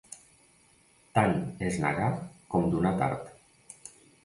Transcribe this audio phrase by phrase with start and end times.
[1.17, 1.35] Tant
[1.67, 2.09] és negar
[2.55, 3.31] com donar tard.